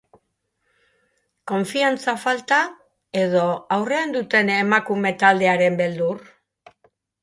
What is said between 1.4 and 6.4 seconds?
Konfiantza falta edo aurrean duten emakume-taldearen beldur?